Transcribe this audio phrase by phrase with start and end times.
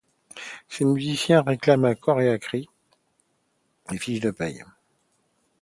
[0.67, 2.71] Ces musiciens réclament à cris et à corps
[3.91, 4.63] des fiches de paie.